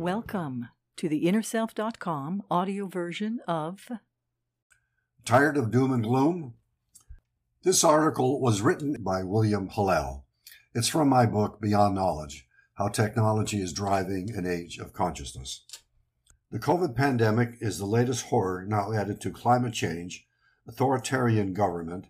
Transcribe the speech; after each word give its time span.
Welcome 0.00 0.70
to 0.96 1.10
the 1.10 1.26
InnerSelf.com 1.26 2.44
audio 2.50 2.86
version 2.86 3.40
of 3.46 3.90
Tired 5.26 5.58
of 5.58 5.70
doom 5.70 5.92
and 5.92 6.02
gloom? 6.02 6.54
This 7.64 7.84
article 7.84 8.40
was 8.40 8.62
written 8.62 9.02
by 9.02 9.24
William 9.24 9.68
Halal. 9.68 10.22
It's 10.74 10.88
from 10.88 11.10
my 11.10 11.26
book, 11.26 11.60
Beyond 11.60 11.96
Knowledge 11.96 12.48
How 12.76 12.88
Technology 12.88 13.60
is 13.60 13.74
Driving 13.74 14.34
an 14.34 14.46
Age 14.46 14.78
of 14.78 14.94
Consciousness. 14.94 15.66
The 16.50 16.58
COVID 16.58 16.96
pandemic 16.96 17.58
is 17.60 17.76
the 17.76 17.84
latest 17.84 18.24
horror 18.28 18.64
now 18.66 18.94
added 18.94 19.20
to 19.20 19.30
climate 19.30 19.74
change, 19.74 20.26
authoritarian 20.66 21.52
government, 21.52 22.06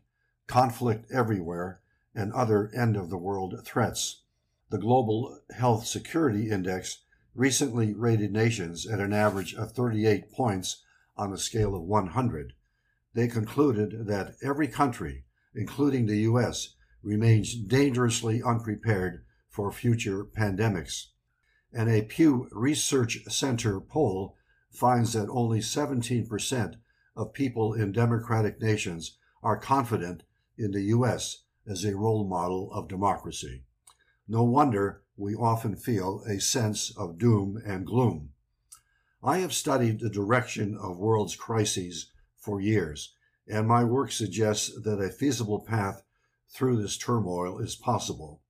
conflict 0.46 1.10
everywhere, 1.10 1.80
and 2.14 2.32
other 2.32 2.70
end 2.72 2.96
of 2.96 3.10
the 3.10 3.18
world 3.18 3.60
threats. 3.64 4.22
The 4.70 4.78
Global 4.78 5.40
Health 5.50 5.88
Security 5.88 6.50
Index 6.50 6.98
recently 7.34 7.94
rated 7.94 8.32
nations 8.32 8.86
at 8.86 9.00
an 9.00 9.12
average 9.12 9.54
of 9.54 9.72
38 9.72 10.32
points 10.32 10.82
on 11.16 11.32
a 11.32 11.38
scale 11.38 11.74
of 11.74 11.82
100. 11.82 12.54
They 13.14 13.28
concluded 13.28 14.06
that 14.06 14.34
every 14.42 14.68
country, 14.68 15.24
including 15.54 16.06
the 16.06 16.18
U.S., 16.18 16.74
remains 17.02 17.54
dangerously 17.54 18.42
unprepared 18.42 19.24
for 19.48 19.72
future 19.72 20.24
pandemics. 20.24 21.06
And 21.72 21.88
a 21.88 22.02
Pew 22.02 22.48
Research 22.52 23.18
Center 23.28 23.80
poll 23.80 24.36
finds 24.70 25.12
that 25.12 25.28
only 25.30 25.60
17% 25.60 26.74
of 27.16 27.32
people 27.32 27.74
in 27.74 27.92
democratic 27.92 28.60
nations 28.60 29.16
are 29.42 29.56
confident 29.56 30.22
in 30.56 30.70
the 30.70 30.82
U.S. 30.82 31.44
as 31.66 31.84
a 31.84 31.96
role 31.96 32.24
model 32.24 32.70
of 32.72 32.88
democracy. 32.88 33.64
No 34.28 34.44
wonder 34.44 35.02
we 35.20 35.34
often 35.34 35.76
feel 35.76 36.22
a 36.26 36.40
sense 36.40 36.96
of 36.96 37.18
doom 37.18 37.62
and 37.66 37.86
gloom. 37.86 38.30
I 39.22 39.38
have 39.38 39.52
studied 39.52 40.00
the 40.00 40.08
direction 40.08 40.78
of 40.80 40.96
world's 40.96 41.36
crises 41.36 42.10
for 42.38 42.58
years, 42.58 43.14
and 43.46 43.68
my 43.68 43.84
work 43.84 44.12
suggests 44.12 44.72
that 44.82 44.98
a 44.98 45.10
feasible 45.10 45.60
path 45.60 46.02
through 46.48 46.80
this 46.80 46.96
turmoil 46.96 47.58
is 47.58 47.76
possible. 47.76 48.40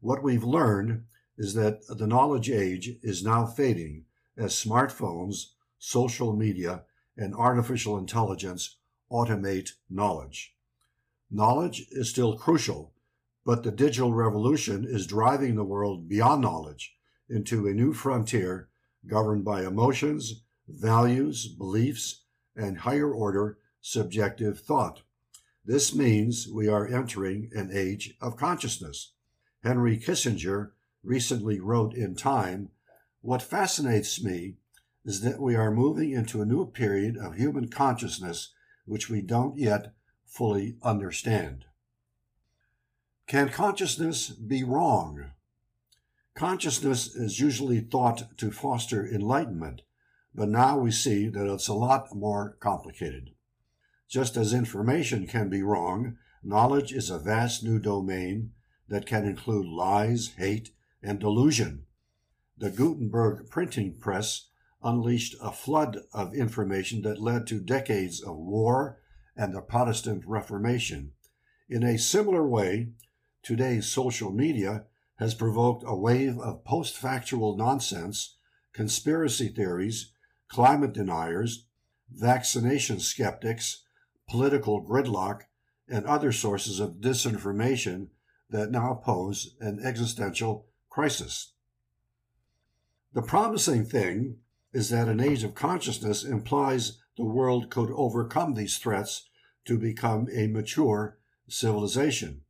What 0.00 0.22
we've 0.22 0.44
learned 0.44 1.04
is 1.38 1.54
that 1.54 1.80
the 1.88 2.06
knowledge 2.06 2.50
age 2.50 2.90
is 3.02 3.24
now 3.24 3.46
fading 3.46 4.04
as 4.36 4.52
smartphones, 4.52 5.52
social 5.78 6.36
media, 6.36 6.82
and 7.16 7.34
artificial 7.34 7.96
intelligence 7.96 8.76
automate 9.10 9.70
knowledge. 9.88 10.54
Knowledge 11.30 11.86
is 11.90 12.10
still 12.10 12.36
crucial 12.36 12.92
but 13.44 13.62
the 13.62 13.72
digital 13.72 14.12
revolution 14.12 14.84
is 14.84 15.06
driving 15.06 15.54
the 15.54 15.64
world 15.64 16.08
beyond 16.08 16.40
knowledge 16.42 16.96
into 17.28 17.66
a 17.66 17.74
new 17.74 17.92
frontier 17.92 18.68
governed 19.06 19.44
by 19.44 19.64
emotions, 19.64 20.42
values, 20.68 21.46
beliefs, 21.48 22.22
and 22.54 22.78
higher 22.78 23.12
order 23.12 23.58
subjective 23.80 24.60
thought. 24.60 25.02
This 25.64 25.94
means 25.94 26.48
we 26.48 26.68
are 26.68 26.86
entering 26.86 27.50
an 27.52 27.70
age 27.72 28.14
of 28.20 28.36
consciousness. 28.36 29.12
Henry 29.62 29.98
Kissinger 29.98 30.72
recently 31.02 31.60
wrote 31.60 31.94
in 31.94 32.14
Time 32.14 32.70
What 33.20 33.42
fascinates 33.42 34.22
me 34.22 34.54
is 35.04 35.20
that 35.22 35.40
we 35.40 35.56
are 35.56 35.70
moving 35.70 36.12
into 36.12 36.40
a 36.40 36.46
new 36.46 36.66
period 36.66 37.16
of 37.16 37.34
human 37.34 37.68
consciousness 37.68 38.52
which 38.84 39.08
we 39.08 39.20
don't 39.20 39.58
yet 39.58 39.94
fully 40.24 40.76
understand. 40.82 41.64
Can 43.26 43.48
consciousness 43.48 44.28
be 44.28 44.62
wrong? 44.62 45.30
Consciousness 46.34 47.14
is 47.14 47.40
usually 47.40 47.80
thought 47.80 48.36
to 48.38 48.50
foster 48.50 49.06
enlightenment, 49.06 49.82
but 50.34 50.48
now 50.48 50.78
we 50.78 50.90
see 50.90 51.28
that 51.28 51.50
it's 51.50 51.68
a 51.68 51.74
lot 51.74 52.14
more 52.14 52.56
complicated. 52.60 53.30
Just 54.08 54.36
as 54.36 54.52
information 54.52 55.26
can 55.26 55.48
be 55.48 55.62
wrong, 55.62 56.18
knowledge 56.42 56.92
is 56.92 57.08
a 57.08 57.18
vast 57.18 57.62
new 57.62 57.78
domain 57.78 58.52
that 58.88 59.06
can 59.06 59.24
include 59.24 59.66
lies, 59.66 60.34
hate, 60.36 60.70
and 61.02 61.18
delusion. 61.18 61.86
The 62.58 62.70
Gutenberg 62.70 63.48
printing 63.48 63.94
press 63.98 64.48
unleashed 64.82 65.36
a 65.40 65.52
flood 65.52 66.00
of 66.12 66.34
information 66.34 67.02
that 67.02 67.20
led 67.20 67.46
to 67.46 67.60
decades 67.60 68.20
of 68.20 68.36
war 68.36 68.98
and 69.36 69.54
the 69.54 69.62
Protestant 69.62 70.24
Reformation. 70.26 71.12
In 71.68 71.82
a 71.82 71.96
similar 71.96 72.46
way, 72.46 72.88
today's 73.42 73.86
social 73.86 74.30
media 74.30 74.84
has 75.16 75.34
provoked 75.34 75.84
a 75.86 75.96
wave 75.96 76.38
of 76.38 76.64
post 76.64 76.96
factual 76.96 77.56
nonsense, 77.56 78.36
conspiracy 78.72 79.48
theories, 79.48 80.12
climate 80.48 80.92
deniers, 80.92 81.66
vaccination 82.10 83.00
skeptics, 83.00 83.84
political 84.28 84.84
gridlock, 84.84 85.42
and 85.88 86.06
other 86.06 86.32
sources 86.32 86.80
of 86.80 87.00
disinformation 87.00 88.08
that 88.50 88.70
now 88.70 88.94
pose 88.94 89.56
an 89.60 89.80
existential 89.82 90.66
crisis. 90.88 91.52
The 93.12 93.22
promising 93.22 93.84
thing 93.84 94.38
is 94.72 94.88
that 94.90 95.08
an 95.08 95.20
age 95.20 95.44
of 95.44 95.54
consciousness 95.54 96.24
implies 96.24 96.98
the 97.16 97.24
world 97.24 97.70
could 97.70 97.90
overcome 97.94 98.54
these 98.54 98.78
threats 98.78 99.28
to 99.66 99.78
become 99.78 100.28
a 100.34 100.46
mature 100.46 101.18
civilization. 101.48 102.42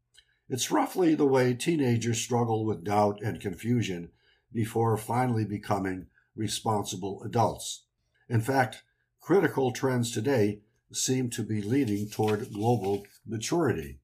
It's 0.52 0.70
roughly 0.70 1.14
the 1.14 1.24
way 1.24 1.54
teenagers 1.54 2.20
struggle 2.20 2.66
with 2.66 2.84
doubt 2.84 3.22
and 3.22 3.40
confusion 3.40 4.10
before 4.52 4.98
finally 4.98 5.46
becoming 5.46 6.08
responsible 6.36 7.22
adults. 7.24 7.84
In 8.28 8.42
fact, 8.42 8.82
critical 9.18 9.72
trends 9.72 10.10
today 10.10 10.60
seem 10.92 11.30
to 11.30 11.42
be 11.42 11.62
leading 11.62 12.10
toward 12.10 12.52
global 12.52 13.06
maturity. 13.26 14.00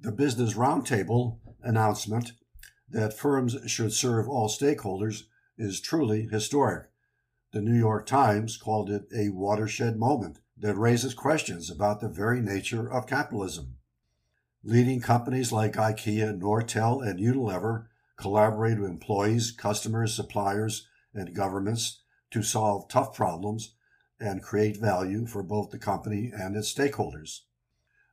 The 0.00 0.10
Business 0.10 0.54
Roundtable 0.54 1.40
announcement 1.62 2.32
that 2.88 3.12
firms 3.12 3.54
should 3.66 3.92
serve 3.92 4.30
all 4.30 4.48
stakeholders 4.48 5.24
is 5.58 5.82
truly 5.82 6.28
historic. 6.28 6.86
The 7.52 7.60
New 7.60 7.78
York 7.78 8.06
Times 8.06 8.56
called 8.56 8.88
it 8.88 9.04
a 9.14 9.28
watershed 9.28 9.98
moment 9.98 10.38
that 10.56 10.78
raises 10.78 11.12
questions 11.12 11.70
about 11.70 12.00
the 12.00 12.08
very 12.08 12.40
nature 12.40 12.90
of 12.90 13.06
capitalism. 13.06 13.76
Leading 14.64 15.00
companies 15.00 15.50
like 15.50 15.72
IKEA, 15.72 16.38
Nortel, 16.38 17.04
and 17.04 17.18
Unilever 17.18 17.86
collaborate 18.16 18.78
with 18.78 18.90
employees, 18.90 19.50
customers, 19.50 20.14
suppliers, 20.14 20.86
and 21.12 21.34
governments 21.34 22.02
to 22.30 22.44
solve 22.44 22.88
tough 22.88 23.12
problems 23.12 23.74
and 24.20 24.40
create 24.40 24.76
value 24.76 25.26
for 25.26 25.42
both 25.42 25.70
the 25.70 25.80
company 25.80 26.30
and 26.32 26.54
its 26.54 26.72
stakeholders. 26.72 27.40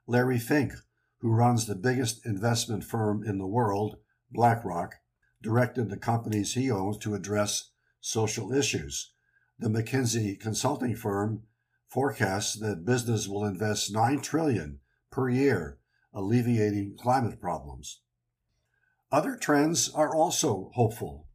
Larry 0.08 0.40
Fink, 0.40 0.74
who 1.20 1.30
runs 1.30 1.68
the 1.68 1.76
biggest 1.76 2.26
investment 2.26 2.84
firm 2.84 3.24
in 3.24 3.38
the 3.38 3.46
world, 3.46 3.98
BlackRock, 4.32 4.96
directed 5.44 5.90
the 5.90 5.98
companies 5.98 6.56
he 6.56 6.72
owns 6.72 6.98
to 6.98 7.14
address 7.14 7.70
social 8.02 8.52
issues. 8.52 9.12
The 9.59 9.70
McKinsey 9.70 10.40
consulting 10.40 10.96
firm 10.96 11.44
forecasts 11.88 12.56
that 12.56 12.86
business 12.86 13.28
will 13.28 13.46
invest 13.46 13.94
9 13.94 14.20
trillion 14.22 14.80
per 15.12 15.30
year 15.30 15.78
alleviating 16.14 16.97
climate 17.00 17.40
problems. 17.40 18.02
Other 19.12 19.36
trends 19.36 19.90
are 19.90 20.16
also 20.16 20.72
hopeful. 20.75 21.28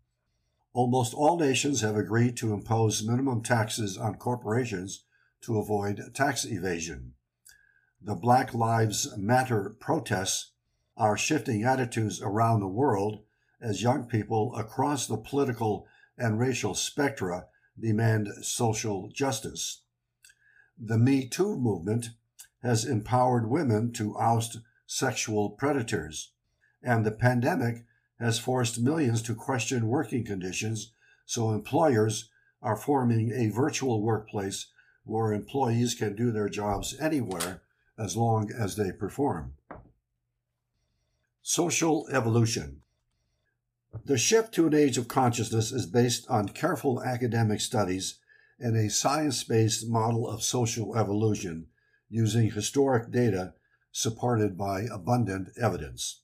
Almost 0.73 1.15
all 1.15 1.39
nations 1.39 1.81
have 1.81 1.97
agreed 1.97 2.37
to 2.39 2.53
impose 2.53 3.07
minimum 3.07 3.43
taxes 3.43 3.97
on 3.97 4.17
corporations 4.17 5.05
to 5.43 5.59
avoid 5.59 6.15
tax 6.15 6.45
evasion. 6.45 7.15
The 8.01 8.15
Black 8.15 8.53
Lives 8.55 9.17
Matter 9.17 9.77
protests 9.81 10.53
are 10.97 11.17
shifting 11.17 11.65
attitudes 11.65 12.21
around 12.23 12.61
the 12.61 12.69
world 12.69 13.23
as 13.61 13.83
young 13.83 14.05
people 14.05 14.55
across 14.57 15.07
the 15.07 15.17
political 15.17 15.87
and 16.19 16.39
racial 16.39 16.75
spectra 16.75 17.47
demand 17.79 18.29
social 18.43 19.11
justice. 19.13 19.83
The 20.79 20.99
Me 20.99 21.29
Too 21.29 21.57
movement 21.57 22.11
has 22.65 22.87
empowered 22.87 23.49
women 23.49 23.93
to 23.93 24.17
oust 24.17 24.59
sexual 24.87 25.51
predators, 25.51 26.33
and 26.83 27.05
the 27.05 27.13
pandemic 27.13 27.85
has 28.19 28.39
forced 28.39 28.81
millions 28.81 29.21
to 29.23 29.35
question 29.35 29.87
working 29.87 30.25
conditions, 30.25 30.93
so 31.27 31.51
employers 31.51 32.31
are 32.63 32.77
forming 32.77 33.31
a 33.31 33.51
virtual 33.51 34.03
workplace 34.03 34.69
where 35.05 35.33
employees 35.33 35.95
can 35.95 36.17
do 36.17 36.33
their 36.33 36.49
jobs 36.49 36.97
anywhere 36.99 37.61
as 37.99 38.17
long 38.17 38.51
as 38.51 38.77
they 38.77 38.91
perform. 38.91 39.53
Social 41.43 42.09
evolution. 42.11 42.81
The 44.07 44.17
shift 44.17 44.55
to 44.55 44.67
an 44.67 44.75
age 44.75 44.97
of 44.97 45.07
consciousness 45.07 45.71
is 45.71 45.85
based 45.85 46.29
on 46.31 46.49
careful 46.49 47.03
academic 47.03 47.61
studies 47.61 48.19
and 48.59 48.75
a 48.75 48.89
science 48.89 49.45
based 49.45 49.87
model 49.87 50.27
of 50.27 50.43
social 50.43 50.97
evolution 50.97 51.67
using 52.15 52.53
historic 52.53 53.11
data 53.11 53.53
supported 53.91 54.57
by 54.57 54.83
abundant 54.83 55.49
evidence. 55.61 56.23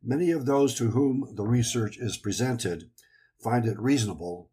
Many 0.00 0.30
of 0.30 0.46
those 0.46 0.74
to 0.76 0.92
whom 0.92 1.34
the 1.34 1.46
research 1.46 1.98
is 1.98 2.16
presented 2.16 2.90
find 3.42 3.66
it 3.66 3.78
reasonable 3.78 4.50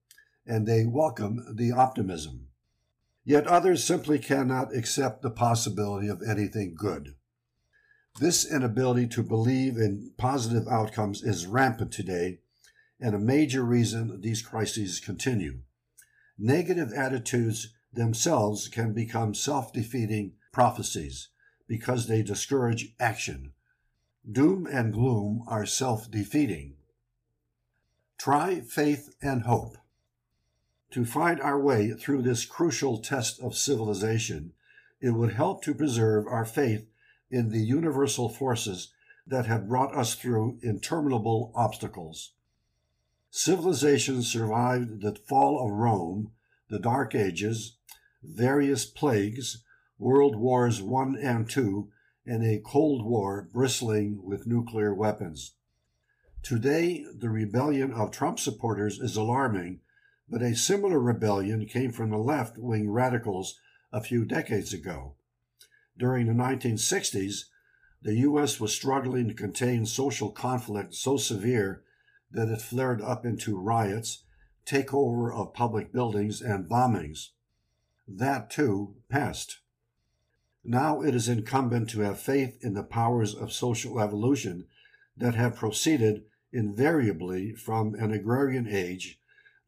and 0.48 0.65
they 0.65 0.83
welcome 0.83 1.45
the 1.56 1.71
optimism. 1.71 2.48
Yet 3.24 3.45
others 3.45 3.83
simply 3.83 4.18
cannot 4.18 4.75
accept 4.75 5.21
the 5.21 5.30
possibility 5.30 6.07
of 6.07 6.24
anything 6.27 6.74
good. 6.75 7.15
This 8.19 8.51
inability 8.51 9.07
to 9.09 9.21
believe 9.21 9.77
in 9.77 10.13
positive 10.18 10.68
outcomes 10.68 11.21
is 11.21 11.45
rampant 11.45 11.92
today 11.92 12.39
and 13.00 13.13
a 13.13 13.19
major 13.19 13.63
reason 13.63 14.21
these 14.21 14.42
crises 14.42 15.00
continue. 15.00 15.59
Negative 16.36 16.92
attitudes 16.94 17.75
themselves 17.94 18.68
can 18.68 18.94
become 18.94 19.36
self 19.36 19.71
defeating 19.71 20.33
prophecies 20.57 21.27
because 21.68 22.07
they 22.07 22.24
discourage 22.24 22.92
action. 23.00 23.54
Doom 24.30 24.65
and 24.65 24.92
gloom 24.92 25.44
are 25.48 25.68
self 25.68 26.09
defeating. 26.09 26.74
Try 28.18 28.62
faith 28.62 29.13
and 29.21 29.44
hope. 29.44 29.77
To 30.94 31.06
find 31.06 31.39
our 31.42 31.59
way 31.59 31.92
through 31.92 32.24
this 32.24 32.44
crucial 32.44 32.98
test 32.98 33.39
of 33.39 33.56
civilization, 33.56 34.54
it 35.00 35.12
would 35.12 35.33
help 35.33 35.62
to 35.62 35.75
preserve 35.75 36.25
our 36.25 36.44
faith 36.44 36.88
in 37.30 37.51
the 37.51 37.62
universal 37.62 38.27
forces 38.27 38.92
that 39.27 39.45
have 39.45 39.69
brought 39.69 39.95
us 39.95 40.15
through 40.15 40.57
interminable 40.63 41.51
obstacles. 41.54 42.31
Civilization 43.30 44.24
survived 44.24 45.04
the 45.04 45.13
fall 45.30 45.63
of 45.63 45.71
Rome, 45.71 46.31
the 46.68 46.80
Dark 46.80 47.13
Ages, 47.13 47.77
various 48.24 48.88
plagues, 48.88 49.63
World 50.00 50.36
Wars 50.36 50.82
I 50.82 51.04
and 51.22 51.58
II, 51.58 51.86
and 52.26 52.44
a 52.44 52.62
Cold 52.64 53.04
War 53.04 53.50
bristling 53.52 54.24
with 54.24 54.46
nuclear 54.46 54.94
weapons. 54.94 55.54
Today, 56.44 57.04
the 57.18 57.30
rebellion 57.30 57.92
of 57.94 58.12
Trump 58.12 58.40
supporters 58.40 59.00
is 59.00 59.18
alarming, 59.18 59.80
but 60.30 60.42
a 60.42 60.56
similar 60.56 61.00
rebellion 61.00 61.66
came 61.66 61.92
from 61.92 62.10
the 62.12 62.18
left 62.18 62.58
wing 62.58 62.92
radicals 62.92 63.60
a 63.92 64.02
few 64.02 64.24
decades 64.24 64.74
ago. 64.74 65.16
During 65.98 66.28
the 66.28 66.34
1960s, 66.34 67.46
the 68.02 68.16
U.S. 68.18 68.60
was 68.60 68.74
struggling 68.74 69.28
to 69.28 69.34
contain 69.34 69.86
social 69.86 70.30
conflict 70.30 70.94
so 70.94 71.18
severe 71.18 71.84
that 72.30 72.50
it 72.50 72.62
flared 72.62 73.02
up 73.02 73.26
into 73.26 73.58
riots, 73.58 74.24
takeover 74.66 75.34
of 75.34 75.54
public 75.54 75.92
buildings, 75.92 76.42
and 76.42 76.70
bombings. 76.70 77.30
That 78.08 78.52
too 78.52 78.96
passed. 79.10 79.60
Now 80.69 81.02
it 81.02 81.16
is 81.16 81.30
incumbent 81.30 81.90
to 81.92 82.02
have 82.02 82.19
faith 82.19 82.58
in 82.62 82.74
the 82.74 82.84
powers 82.84 83.34
of 83.34 83.54
social 83.54 84.02
evolution 84.02 84.66
that 85.16 85.34
have 85.34 85.56
proceeded 85.56 86.25
invariably 86.52 87.54
from 87.54 87.96
an 87.96 88.12
agrarian 88.12 88.68
age 88.68 89.18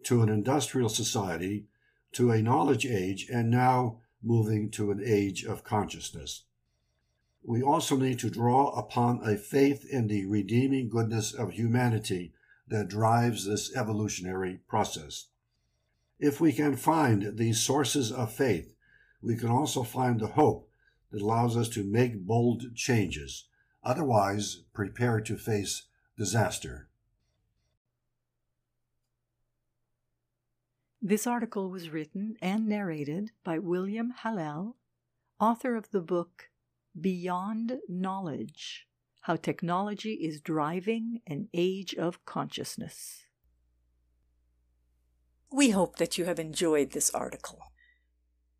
to 0.03 0.21
an 0.21 0.27
industrial 0.27 0.89
society 0.89 1.67
to 2.11 2.31
a 2.31 2.41
knowledge 2.41 2.85
age 2.85 3.29
and 3.31 3.49
now 3.49 4.01
moving 4.21 4.69
to 4.71 4.91
an 4.91 5.01
age 5.01 5.45
of 5.45 5.63
consciousness. 5.63 6.43
We 7.43 7.61
also 7.61 7.95
need 7.95 8.19
to 8.19 8.29
draw 8.29 8.71
upon 8.71 9.21
a 9.23 9.37
faith 9.37 9.85
in 9.89 10.07
the 10.07 10.25
redeeming 10.25 10.89
goodness 10.89 11.33
of 11.33 11.53
humanity 11.53 12.33
that 12.67 12.89
drives 12.89 13.45
this 13.45 13.73
evolutionary 13.73 14.59
process. 14.67 15.27
If 16.19 16.41
we 16.41 16.51
can 16.51 16.75
find 16.75 17.37
these 17.37 17.61
sources 17.61 18.11
of 18.11 18.33
faith, 18.33 18.75
we 19.21 19.37
can 19.37 19.49
also 19.49 19.83
find 19.83 20.19
the 20.19 20.27
hope 20.27 20.68
that 21.11 21.21
allows 21.21 21.57
us 21.57 21.69
to 21.69 21.83
make 21.83 22.25
bold 22.25 22.75
changes. 22.75 23.47
Otherwise, 23.83 24.63
prepare 24.73 25.19
to 25.21 25.37
face 25.37 25.87
disaster. 26.17 26.89
This 31.01 31.25
article 31.25 31.69
was 31.69 31.89
written 31.89 32.35
and 32.41 32.67
narrated 32.67 33.31
by 33.43 33.57
William 33.57 34.13
Halal, 34.23 34.73
author 35.39 35.77
of 35.77 35.91
the 35.91 36.01
book 36.01 36.49
Beyond 36.99 37.79
Knowledge 37.87 38.85
How 39.21 39.37
Technology 39.37 40.15
is 40.15 40.41
Driving 40.41 41.21
an 41.25 41.47
Age 41.53 41.95
of 41.95 42.25
Consciousness. 42.25 43.23
We 45.51 45.69
hope 45.69 45.95
that 45.95 46.17
you 46.17 46.25
have 46.25 46.37
enjoyed 46.37 46.91
this 46.91 47.09
article. 47.11 47.59